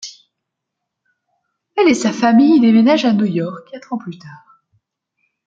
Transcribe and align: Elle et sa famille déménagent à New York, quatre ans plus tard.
Elle 1.77 1.87
et 1.89 1.93
sa 1.93 2.11
famille 2.11 2.59
déménagent 2.59 3.05
à 3.05 3.13
New 3.13 3.27
York, 3.27 3.67
quatre 3.69 3.93
ans 3.93 3.99
plus 3.99 4.17
tard. 4.17 4.63